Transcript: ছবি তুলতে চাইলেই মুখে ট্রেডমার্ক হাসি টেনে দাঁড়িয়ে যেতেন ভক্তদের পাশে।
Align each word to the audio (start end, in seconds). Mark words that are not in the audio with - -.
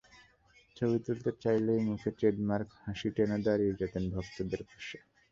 ছবি 0.77 0.97
তুলতে 1.05 1.29
চাইলেই 1.43 1.81
মুখে 1.87 2.09
ট্রেডমার্ক 2.17 2.69
হাসি 2.83 3.09
টেনে 3.15 3.37
দাঁড়িয়ে 3.45 3.77
যেতেন 3.81 4.03
ভক্তদের 4.15 4.61
পাশে। 4.69 4.97